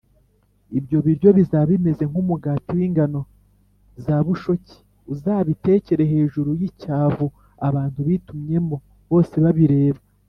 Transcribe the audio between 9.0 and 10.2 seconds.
bose babireba